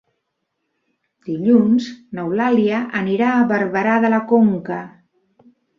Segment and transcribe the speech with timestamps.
[1.27, 4.85] Dilluns n'Eulàlia anirà a Barberà de la Conca.